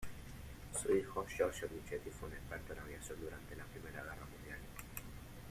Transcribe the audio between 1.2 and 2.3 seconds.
Giorgio Michetti, fue